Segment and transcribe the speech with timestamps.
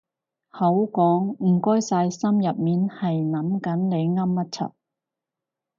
[0.49, 4.71] 口講唔該晒心入面係諗緊你噏乜柒